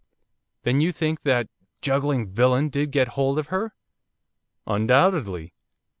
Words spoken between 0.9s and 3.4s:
think that juggling villain did get hold